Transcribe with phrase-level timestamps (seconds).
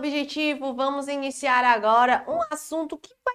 [0.00, 3.34] objetivo, vamos iniciar agora um assunto que vai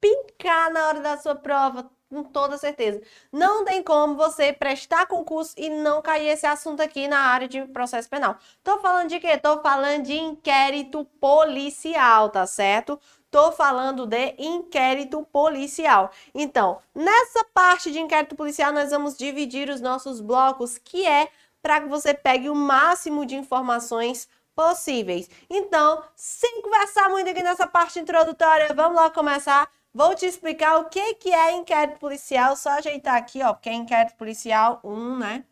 [0.00, 3.00] picar na hora da sua prova, com toda certeza.
[3.30, 7.62] Não tem como você prestar concurso e não cair esse assunto aqui na área de
[7.68, 8.36] processo penal.
[8.64, 9.38] Tô falando de quê?
[9.38, 12.98] Tô falando de inquérito policial, tá certo?
[13.30, 16.10] Tô falando de inquérito policial.
[16.34, 21.28] Então, nessa parte de inquérito policial, nós vamos dividir os nossos blocos, que é
[21.62, 25.28] para que você pegue o máximo de informações possíveis.
[25.48, 29.70] Então, sem conversar muito aqui nessa parte introdutória, vamos lá começar.
[29.94, 33.74] Vou te explicar o que, que é inquérito policial, só ajeitar aqui, ó, porque é
[33.74, 35.44] inquérito policial 1, né?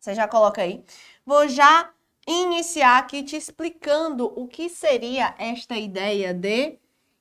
[0.00, 0.84] Você já coloca aí.
[1.26, 1.92] Vou já
[2.26, 6.78] iniciar aqui te explicando o que seria esta ideia de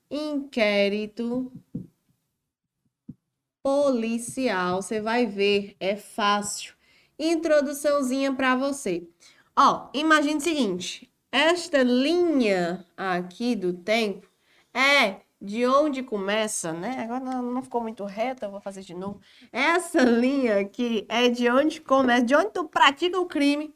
[0.10, 1.52] inquérito
[3.64, 4.82] policial.
[4.82, 6.74] Você vai ver, é fácil.
[7.18, 9.08] Introduçãozinha para você.
[9.62, 14.26] Ó, imagine o seguinte: esta linha aqui do tempo
[14.74, 17.02] é de onde começa, né?
[17.04, 19.20] Agora não, ficou muito reta, eu vou fazer de novo.
[19.52, 23.76] Essa linha aqui é de onde começa, de onde tu pratica o crime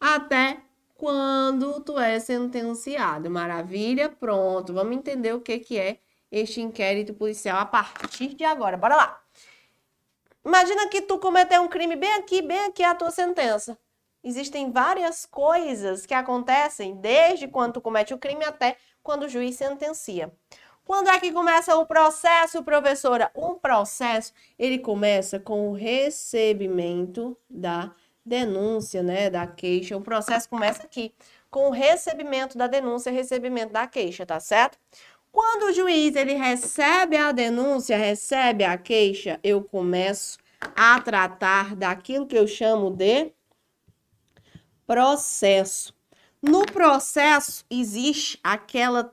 [0.00, 0.62] até
[0.94, 3.30] quando tu é sentenciado.
[3.30, 4.72] Maravilha, pronto.
[4.72, 5.98] Vamos entender o que, que é
[6.30, 8.78] este inquérito policial a partir de agora.
[8.78, 9.22] Bora lá.
[10.42, 13.78] Imagina que tu cometeu um crime bem aqui, bem aqui a tua sentença.
[14.24, 20.32] Existem várias coisas que acontecem desde quando comete o crime até quando o juiz sentencia.
[20.84, 23.30] Quando é que começa o processo, professora?
[23.34, 27.92] Um processo, ele começa com o recebimento da
[28.24, 29.96] denúncia, né, da queixa.
[29.96, 31.14] O processo começa aqui,
[31.50, 34.78] com o recebimento da denúncia, recebimento da queixa, tá certo?
[35.30, 40.38] Quando o juiz ele recebe a denúncia, recebe a queixa, eu começo
[40.76, 43.32] a tratar daquilo que eu chamo de
[44.92, 45.94] processo.
[46.42, 49.10] No processo existe aquela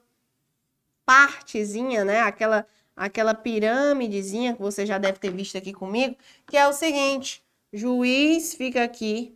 [1.06, 2.68] partezinha, né, aquela
[2.98, 7.42] aquela pirâmidezinha que você já deve ter visto aqui comigo, que é o seguinte:
[7.72, 9.34] Juiz fica aqui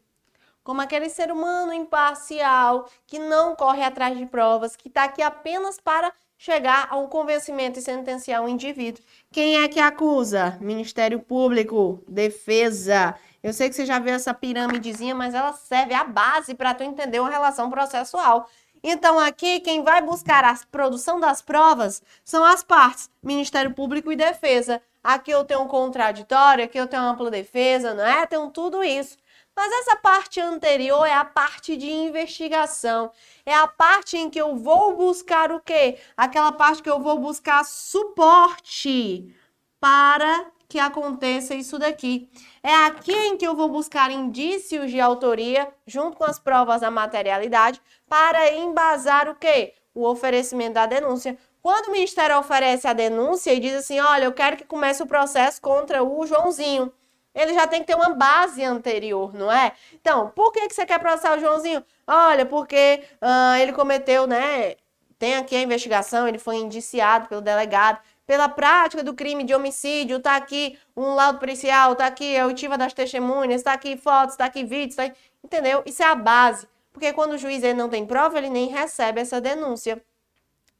[0.66, 5.80] como aquele ser humano imparcial que não corre atrás de provas, que está aqui apenas
[5.80, 9.02] para chegar a um convencimento e sentenciar um indivíduo.
[9.32, 10.58] Quem é que acusa?
[10.59, 13.16] Ministério Público, Defesa.
[13.44, 16.84] Eu sei que você já viu essa pirâmidezinha, mas ela serve a base para tu
[16.84, 18.50] entender uma relação processual.
[18.81, 24.16] Então, aqui, quem vai buscar a produção das provas são as partes, Ministério Público e
[24.16, 28.26] Defesa aqui eu tenho um contraditório, aqui eu tenho ampla defesa, não é?
[28.26, 29.18] Tenho tudo isso.
[29.56, 33.12] Mas essa parte anterior é a parte de investigação.
[33.46, 36.00] É a parte em que eu vou buscar o quê?
[36.18, 39.36] Aquela parte que eu vou buscar suporte
[39.80, 42.28] para que aconteça isso daqui.
[42.63, 46.89] É aqui em que eu vou buscar indícios de autoria, junto com as provas da
[46.89, 47.79] materialidade,
[48.09, 49.75] para embasar o quê?
[49.94, 51.38] O oferecimento da denúncia.
[51.61, 55.06] Quando o Ministério oferece a denúncia e diz assim: olha, eu quero que comece o
[55.06, 56.91] processo contra o Joãozinho,
[57.35, 59.73] ele já tem que ter uma base anterior, não é?
[59.94, 61.85] Então, por que, que você quer processar o Joãozinho?
[62.07, 64.73] Olha, porque uh, ele cometeu, né?
[65.19, 70.19] Tem aqui a investigação, ele foi indiciado pelo delegado pela prática do crime de homicídio,
[70.19, 74.45] tá aqui um laudo policial, tá aqui a oitiva das testemunhas, tá aqui fotos, tá
[74.45, 75.11] aqui vídeos, tá...
[75.44, 75.84] entendeu?
[75.85, 76.67] Isso é a base.
[76.91, 80.01] Porque quando o juiz ele não tem prova, ele nem recebe essa denúncia.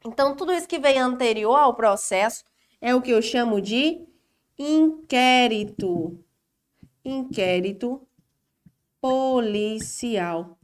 [0.06, 2.44] Então, tudo isso que vem anterior ao processo
[2.80, 4.02] é o que eu chamo de
[4.58, 6.20] inquérito.
[7.04, 8.06] Inquérito
[9.02, 10.58] policial.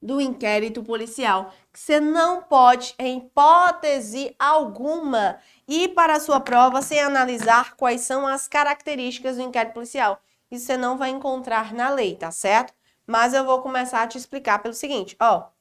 [0.02, 6.80] do inquérito policial, que você não pode, em hipótese alguma, ir para a sua prova
[6.82, 10.22] sem analisar quais são as características do inquérito policial.
[10.52, 12.72] Isso você não vai encontrar na lei, tá certo?
[13.08, 15.55] Mas eu vou começar a te explicar pelo seguinte, ó.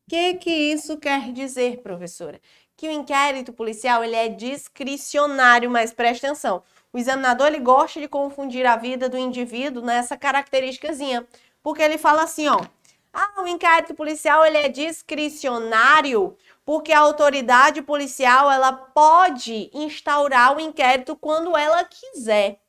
[0.08, 2.40] O que que isso quer dizer, professora?
[2.78, 6.62] Que o inquérito policial ele é discricionário, mas preste atenção.
[6.92, 11.26] O examinador ele gosta de confundir a vida do indivíduo nessa característicazinha,
[11.60, 12.60] porque ele fala assim, ó:
[13.12, 20.60] "Ah, o inquérito policial ele é discricionário porque a autoridade policial ela pode instaurar o
[20.60, 22.60] inquérito quando ela quiser".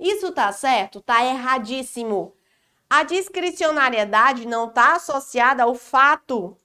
[0.00, 1.02] Isso tá certo?
[1.02, 2.32] Tá erradíssimo.
[2.88, 6.56] A discricionariedade não está associada ao fato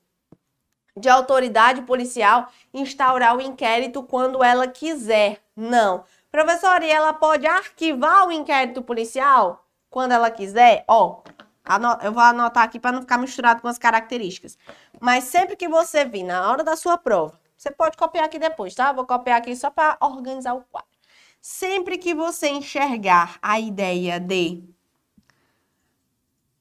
[0.96, 5.40] de autoridade policial instaurar o inquérito quando ela quiser.
[5.56, 6.04] Não.
[6.30, 10.84] Professora, e ela pode arquivar o inquérito policial quando ela quiser?
[10.88, 11.22] Ó,
[12.02, 14.58] eu vou anotar aqui para não ficar misturado com as características.
[15.00, 18.74] Mas sempre que você vir na hora da sua prova, você pode copiar aqui depois,
[18.74, 18.92] tá?
[18.92, 20.88] Vou copiar aqui só para organizar o quadro.
[21.40, 24.62] Sempre que você enxergar a ideia de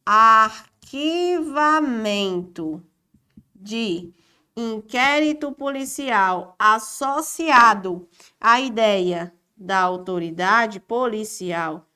[0.06, 2.84] arquivamento
[3.56, 4.14] de
[4.56, 8.08] inquérito policial associado
[8.40, 11.88] à ideia da autoridade policial,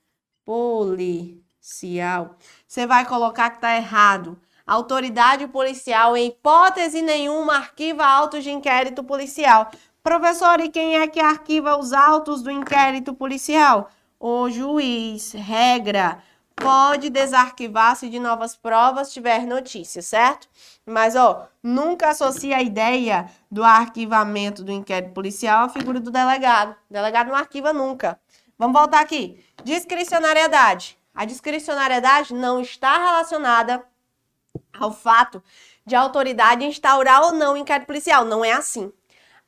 [0.45, 2.35] policial,
[2.67, 4.39] você vai colocar que está errado.
[4.65, 9.71] Autoridade policial, em hipótese nenhuma, arquiva autos de inquérito policial.
[10.03, 13.89] Professor, e quem é que arquiva os autos do inquérito policial?
[14.19, 16.21] O juiz, regra
[16.55, 20.49] pode desarquivar-se de novas provas tiver notícia, certo?
[20.89, 26.77] Mas, ó, nunca associe a ideia do arquivamento do inquérito policial à figura do delegado.
[26.89, 28.17] O delegado não arquiva nunca.
[28.57, 29.43] Vamos voltar aqui.
[29.65, 30.97] Discricionariedade.
[31.13, 33.83] A discricionariedade não está relacionada
[34.79, 35.43] ao fato
[35.85, 38.23] de a autoridade instaurar ou não o inquérito policial.
[38.23, 38.89] Não é assim.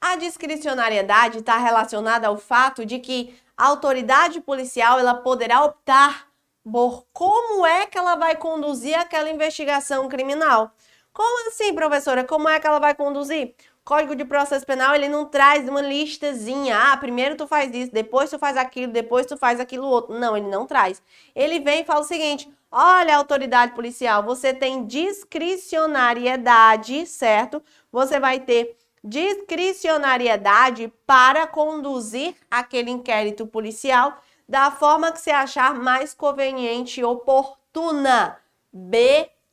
[0.02, 6.28] A discricionariedade está relacionada ao fato de que a autoridade policial ela poderá optar
[6.70, 10.74] por como é que ela vai conduzir aquela investigação criminal.
[11.20, 12.24] Como assim, professora?
[12.24, 13.54] Como é que ela vai conduzir?
[13.84, 16.80] Código de Processo Penal, ele não traz uma listazinha.
[16.80, 20.18] Ah, primeiro tu faz isso, depois tu faz aquilo, depois tu faz aquilo outro.
[20.18, 21.04] Não, ele não traz.
[21.36, 27.62] Ele vem e fala o seguinte: olha, autoridade policial, você tem discricionariedade, certo?
[27.92, 36.14] Você vai ter discricionariedade para conduzir aquele inquérito policial da forma que você achar mais
[36.14, 38.38] conveniente e oportuna.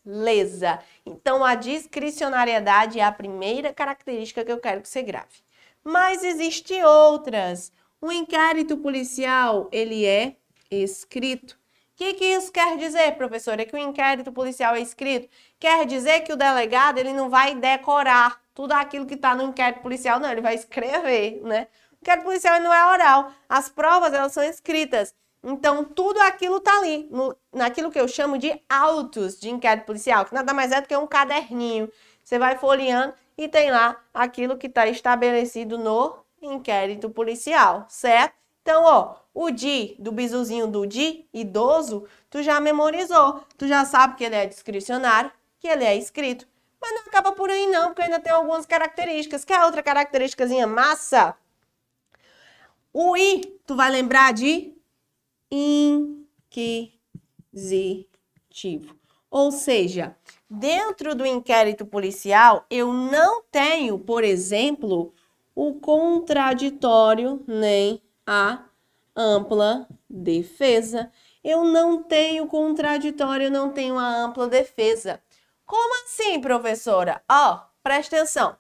[0.06, 0.78] Beleza.
[1.04, 5.42] Então, a discricionariedade é a primeira característica que eu quero que você grave.
[5.82, 7.72] Mas existem outras.
[8.00, 10.36] O inquérito policial, ele é
[10.70, 11.54] escrito.
[11.54, 13.64] O que, que isso quer dizer, professora?
[13.64, 15.28] Que o inquérito policial é escrito?
[15.58, 19.82] Quer dizer que o delegado ele não vai decorar tudo aquilo que está no inquérito
[19.82, 21.66] policial, não, ele vai escrever, né?
[22.00, 23.32] inquérito policial não é oral.
[23.48, 25.12] As provas, elas são escritas.
[25.42, 30.24] Então, tudo aquilo tá ali, no, naquilo que eu chamo de autos de inquérito policial,
[30.24, 31.90] que nada mais é do que um caderninho.
[32.22, 38.34] Você vai folheando e tem lá aquilo que está estabelecido no inquérito policial, certo?
[38.62, 43.44] Então, ó, o DI do bizuzinho do DI, idoso, tu já memorizou.
[43.56, 46.48] Tu já sabe que ele é discricionário, que ele é escrito.
[46.80, 49.44] Mas não acaba por aí não, porque ainda tem algumas características.
[49.44, 51.36] Quer outra característicazinha massa?
[52.92, 54.75] O I, tu vai lembrar de
[55.50, 56.96] inquisitivo.
[59.30, 60.16] Ou seja,
[60.48, 65.12] dentro do inquérito policial, eu não tenho, por exemplo,
[65.54, 68.64] o contraditório nem a
[69.14, 71.10] ampla defesa.
[71.42, 75.20] Eu não tenho contraditório, eu não tenho a ampla defesa.
[75.64, 77.22] Como assim, professora?
[77.28, 78.56] Ó, oh, presta atenção.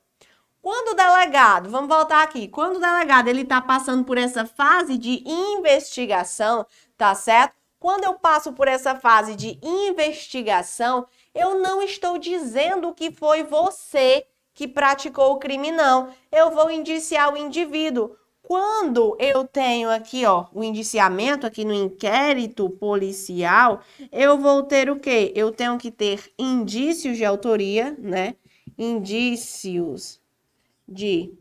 [0.66, 4.98] Quando o delegado, vamos voltar aqui, quando o delegado ele está passando por essa fase
[4.98, 6.66] de investigação,
[6.98, 7.54] tá certo?
[7.78, 14.26] Quando eu passo por essa fase de investigação, eu não estou dizendo que foi você
[14.52, 16.08] que praticou o crime, não.
[16.32, 18.16] Eu vou indiciar o indivíduo.
[18.42, 24.98] Quando eu tenho aqui, ó, o indiciamento aqui no inquérito policial, eu vou ter o
[24.98, 25.32] quê?
[25.36, 28.34] Eu tenho que ter indícios de autoria, né?
[28.76, 30.25] Indícios
[30.88, 31.36] de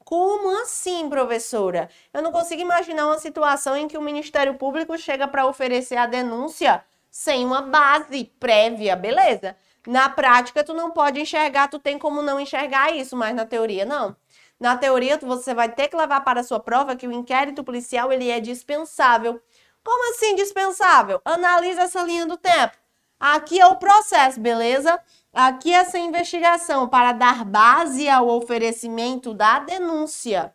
[0.00, 1.88] Como assim, professora?
[2.12, 6.06] Eu não consigo imaginar uma situação em que o Ministério Público chega para oferecer a
[6.06, 9.56] denúncia sem uma base prévia, beleza?
[9.86, 13.84] Na prática, tu não pode enxergar, tu tem como não enxergar isso, mas na teoria
[13.84, 14.16] não.
[14.58, 18.12] Na teoria, você vai ter que levar para a sua prova que o inquérito policial
[18.12, 19.40] ele é dispensável.
[19.84, 21.20] Como assim dispensável?
[21.24, 22.76] Analisa essa linha do tempo.
[23.20, 25.00] Aqui é o processo, beleza?
[25.32, 30.54] Aqui é essa investigação para dar base ao oferecimento da denúncia.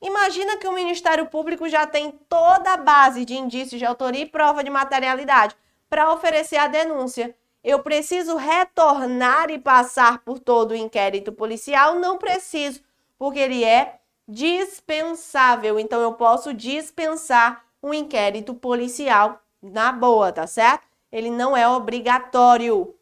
[0.00, 4.26] Imagina que o Ministério Público já tem toda a base de indícios de autoria e
[4.26, 5.56] prova de materialidade
[5.88, 7.34] para oferecer a denúncia
[7.66, 11.96] eu preciso retornar e passar por todo o inquérito policial?
[11.96, 12.80] Não preciso,
[13.18, 15.76] porque ele é dispensável.
[15.76, 20.86] Então, eu posso dispensar um inquérito policial na boa, tá certo?
[21.10, 22.94] Ele não é obrigatório.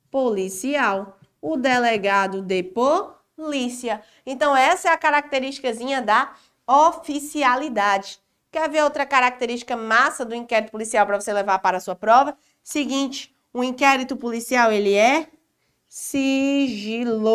[0.10, 1.18] policial.
[1.42, 4.02] O delegado de polícia.
[4.26, 6.34] Então, essa é a característicazinha da
[6.70, 8.20] oficialidade.
[8.52, 12.38] Quer ver outra característica massa do inquérito policial para você levar para a sua prova?
[12.64, 15.28] Seguinte, o inquérito policial ele é
[15.88, 17.32] sigiloso,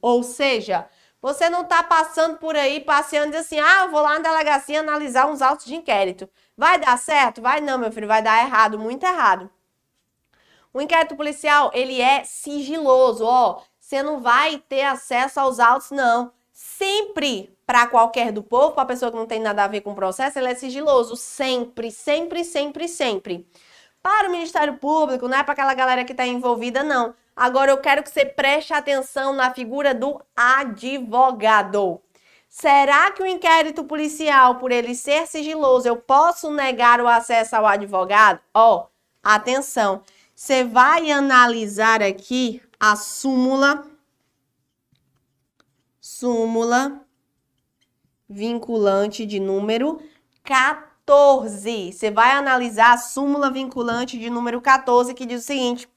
[0.00, 0.88] ou seja,
[1.20, 4.80] você não está passando por aí passeando e assim, ah, eu vou lá na delegacia
[4.80, 6.26] analisar uns autos de inquérito.
[6.56, 7.42] Vai dar certo?
[7.42, 9.50] Vai não, meu filho, vai dar errado, muito errado.
[10.72, 13.60] O inquérito policial, ele é sigiloso, ó.
[13.78, 16.32] Você não vai ter acesso aos autos, não.
[16.52, 19.90] Sempre para qualquer do povo, para a pessoa que não tem nada a ver com
[19.90, 21.16] o processo, ele é sigiloso.
[21.16, 23.46] Sempre, sempre, sempre, sempre.
[24.00, 27.12] Para o Ministério Público, não é para aquela galera que está envolvida, não.
[27.34, 32.00] Agora eu quero que você preste atenção na figura do advogado.
[32.48, 37.66] Será que o inquérito policial, por ele ser sigiloso, eu posso negar o acesso ao
[37.66, 38.40] advogado?
[38.54, 38.86] Ó, oh,
[39.22, 40.02] atenção.
[40.34, 43.84] Você vai analisar aqui a súmula
[46.00, 47.05] súmula
[48.28, 50.00] vinculante de número
[50.42, 51.92] 14.
[51.92, 55.88] Você vai analisar a súmula vinculante de número 14 que diz o seguinte: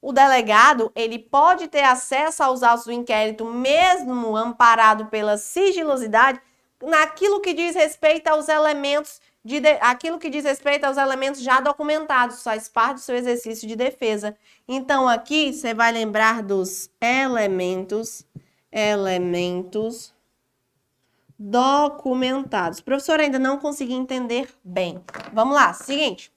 [0.00, 6.40] o delegado ele pode ter acesso aos autos do inquérito, mesmo amparado pela sigilosidade,
[6.82, 11.60] naquilo que diz respeito aos elementos de, de, aquilo que diz respeito aos elementos já
[11.60, 14.36] documentados, faz parte do seu exercício de defesa.
[14.66, 18.24] Então aqui você vai lembrar dos elementos,
[18.72, 20.14] elementos
[21.42, 22.82] documentados.
[22.82, 25.02] Professor, ainda não consegui entender bem.
[25.32, 26.30] Vamos lá, seguinte.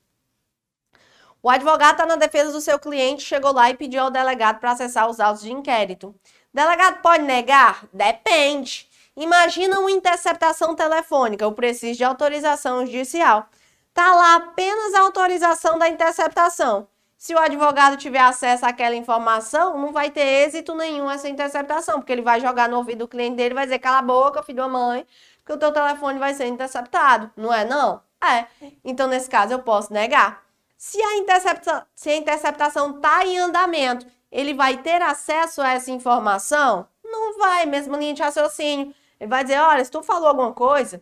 [1.42, 4.72] O advogado está na defesa do seu cliente, chegou lá e pediu ao delegado para
[4.72, 6.16] acessar os autos de inquérito.
[6.54, 7.86] Delegado pode negar?
[7.92, 8.88] Depende.
[9.18, 13.50] Imagina uma interceptação telefônica, eu preciso de autorização judicial.
[13.94, 16.88] Tá lá apenas a autorização da interceptação.
[17.24, 22.12] Se o advogado tiver acesso àquela informação, não vai ter êxito nenhum essa interceptação, porque
[22.12, 24.68] ele vai jogar no ouvido do cliente dele, vai dizer cala a boca, filho da
[24.68, 27.32] mãe, porque o teu telefone vai ser interceptado.
[27.38, 28.02] Não é não?
[28.22, 28.46] É.
[28.84, 30.44] Então nesse caso eu posso negar.
[30.76, 35.92] Se a, intercepta se a interceptação está em andamento, ele vai ter acesso a essa
[35.92, 36.86] informação?
[37.06, 38.94] Não vai, mesmo linha de raciocínio.
[39.18, 41.02] Ele vai dizer, olha, se tu falou alguma coisa,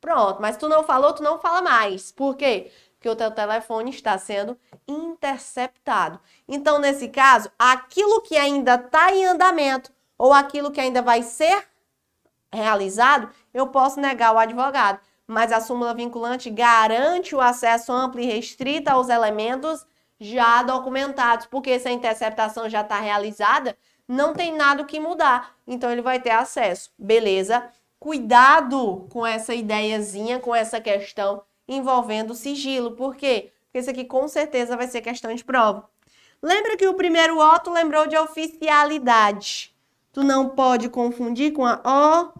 [0.00, 2.10] pronto, mas tu não falou, tu não fala mais.
[2.10, 2.72] Por quê?
[3.02, 4.56] Porque o teu telefone está sendo
[4.86, 6.20] interceptado.
[6.46, 11.66] Então, nesse caso, aquilo que ainda está em andamento ou aquilo que ainda vai ser
[12.52, 18.26] realizado, eu posso negar o advogado mas a súmula vinculante garante o acesso amplo e
[18.26, 19.86] restrito aos elementos
[20.20, 25.56] já documentados, porque se a interceptação já está realizada, não tem nada que mudar.
[25.66, 26.92] Então ele vai ter acesso.
[26.98, 27.66] Beleza?
[27.98, 32.92] Cuidado com essa ideiazinha, com essa questão envolvendo sigilo.
[32.92, 33.52] Por quê?
[33.64, 35.88] Porque isso aqui com certeza vai ser questão de prova.
[36.42, 39.72] Lembra que o primeiro Otto lembrou de oficialidade.
[40.12, 42.32] Tu não pode confundir com a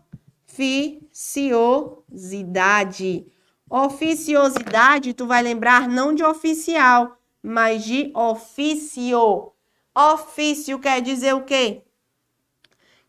[0.47, 3.27] oficiosidade.
[3.71, 9.53] Oficiosidade, tu vai lembrar não de oficial, mas de ofício.
[9.95, 11.83] Ofício quer dizer o quê?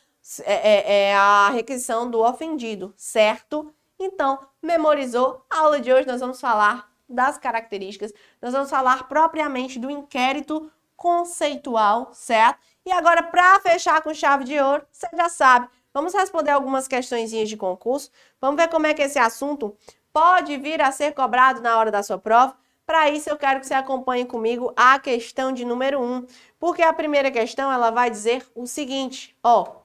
[0.44, 3.72] é, é, é a requisição do ofendido, certo?
[4.00, 5.46] Então, memorizou?
[5.48, 10.72] A aula de hoje nós vamos falar das características, nós vamos falar propriamente do inquérito
[10.96, 12.60] conceitual, certo?
[12.84, 17.30] E agora, para fechar com chave de ouro, você já sabe, vamos responder algumas questões
[17.30, 18.10] de concurso,
[18.42, 19.78] vamos ver como é que esse assunto
[20.12, 22.60] pode vir a ser cobrado na hora da sua prova.
[22.86, 26.26] Para isso, eu quero que você acompanhe comigo a questão de número 1, um,
[26.60, 29.82] porque a primeira questão ela vai dizer o seguinte, ó,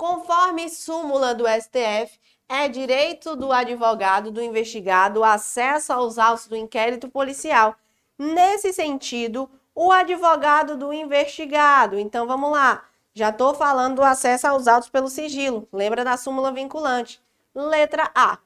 [0.00, 7.06] Conforme súmula do STF, é direito do advogado do investigado acesso aos autos do inquérito
[7.06, 7.76] policial.
[8.18, 11.98] Nesse sentido, o advogado do investigado.
[11.98, 12.82] Então vamos lá.
[13.12, 15.68] Já estou falando do acesso aos autos pelo sigilo.
[15.70, 17.22] Lembra da súmula vinculante?
[17.54, 18.38] Letra A.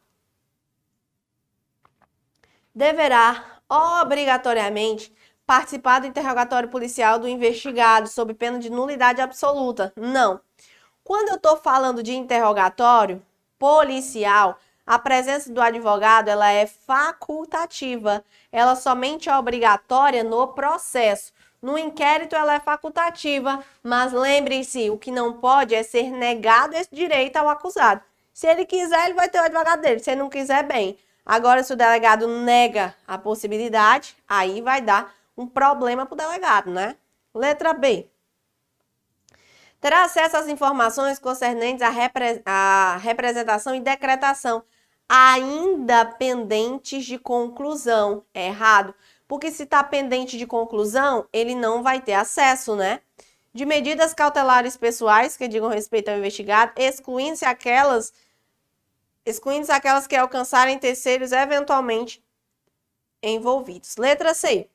[2.74, 5.14] Deverá obrigatoriamente
[5.46, 9.92] participar do interrogatório policial do investigado sob pena de nulidade absoluta.
[9.96, 10.40] Não.
[11.02, 13.22] Quando eu estou falando de interrogatório
[13.58, 21.32] policial, a presença do advogado ela é facultativa, ela somente é obrigatória no processo.
[21.62, 26.94] No inquérito ela é facultativa, mas lembre-se, o que não pode é ser negado esse
[26.94, 28.02] direito ao acusado.
[28.32, 30.00] Se ele quiser, ele vai ter o advogado dele.
[30.00, 30.98] Se ele não quiser, bem.
[31.24, 36.70] Agora, se o delegado nega a possibilidade, aí vai dar um problema para o delegado,
[36.70, 36.96] né?
[37.34, 38.08] Letra B.
[39.80, 44.62] Terá acesso às informações concernentes à, repre à representação e decretação,
[45.08, 48.24] ainda pendentes de conclusão.
[48.32, 48.94] É errado.
[49.26, 53.00] Porque se está pendente de conclusão, ele não vai ter acesso, né?
[53.52, 58.12] De medidas cautelares pessoais que digam respeito ao investigado, excluindo-se aquelas,
[59.24, 62.22] excluindo aquelas que alcançarem terceiros eventualmente
[63.22, 63.96] envolvidos.
[63.96, 64.68] Letra C.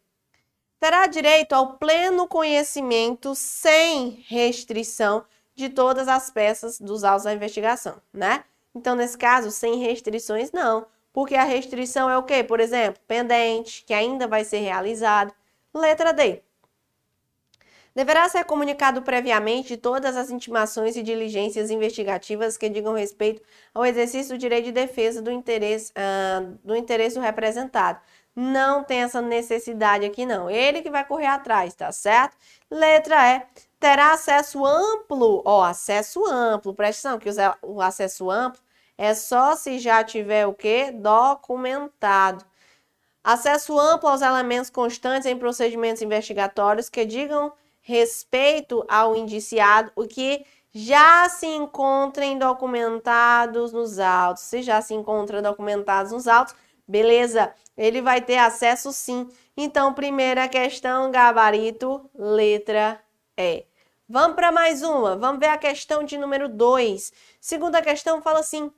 [0.80, 8.02] Terá direito ao pleno conhecimento sem restrição de todas as peças dos autos da investigação,
[8.14, 8.46] né?
[8.74, 10.88] Então, nesse caso, sem restrições, não.
[11.12, 12.44] Porque a restrição é o quê?
[12.44, 15.34] Por exemplo, pendente, que ainda vai ser realizado.
[15.74, 16.42] Letra D.
[17.96, 23.42] Deverá ser comunicado previamente todas as intimações e diligências investigativas que digam respeito
[23.74, 28.00] ao exercício do direito de defesa do interesse, uh, do interesse do representado.
[28.36, 30.50] Não tem essa necessidade aqui, não.
[30.50, 32.38] Ele que vai correr atrás, tá certo?
[32.72, 33.42] Letra E.
[33.80, 38.62] Terá acesso amplo, ó, acesso amplo, presta atenção que o acesso amplo
[38.98, 40.92] é só se já tiver o quê?
[40.92, 42.46] Documentado.
[43.24, 47.54] Acesso amplo aos elementos constantes em procedimentos investigatórios que digam
[47.90, 54.44] respeito ao indiciado, o que já se encontrem documentados nos autos.
[54.44, 56.54] Se já se encontram documentados nos autos,
[56.88, 59.28] beleza, ele vai ter acesso sim.
[59.58, 63.02] Então, primeira questão, gabarito, letra
[63.36, 63.66] E.
[64.08, 65.16] Vamos para mais uma.
[65.16, 67.12] Vamos ver a questão de número 2.
[67.42, 68.72] Segunda questão fala assim: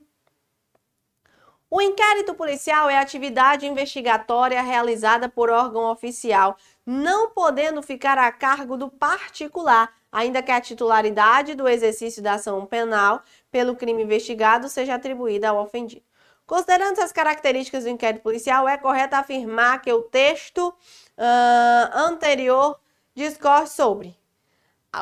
[1.74, 8.76] o inquérito policial é atividade investigatória realizada por órgão oficial, não podendo ficar a cargo
[8.76, 14.94] do particular, ainda que a titularidade do exercício da ação penal pelo crime investigado seja
[14.94, 16.04] atribuída ao ofendido.
[16.46, 22.78] Considerando essas características do inquérito policial, é correto afirmar que o texto uh, anterior
[23.14, 24.16] discorre sobre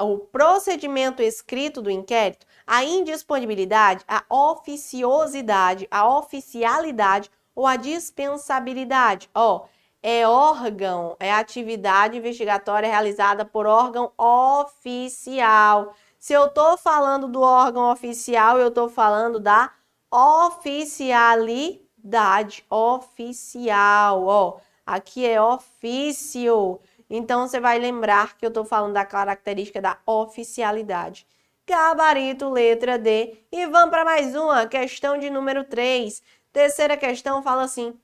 [0.02, 9.28] o procedimento escrito do inquérito, a indisponibilidade, a oficiosidade, a oficialidade ou a dispensabilidade.
[9.34, 9.66] Ó,
[10.02, 15.94] é órgão, é atividade investigatória realizada por órgão oficial.
[16.18, 19.72] Se eu estou falando do órgão oficial, eu estou falando da
[20.10, 24.58] oficialidade oficial, ó.
[24.84, 26.80] Aqui é ofício.
[27.08, 31.26] Então, você vai lembrar que eu estou falando da característica da oficialidade.
[31.66, 33.44] Gabarito, letra D.
[33.52, 36.22] E vamos para mais uma, questão de número 3.
[36.52, 37.96] Terceira questão fala assim.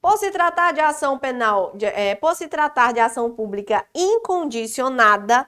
[0.00, 5.46] Por se tratar de ação penal, de, é, por se tratar de ação pública incondicionada,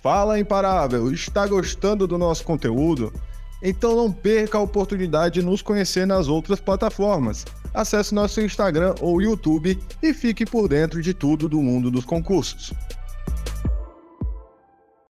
[0.00, 3.12] Fala Imparável, está gostando do nosso conteúdo?
[3.62, 7.44] Então não perca a oportunidade de nos conhecer nas outras plataformas.
[7.72, 12.72] Acesse nosso Instagram ou YouTube e fique por dentro de tudo do mundo dos concursos.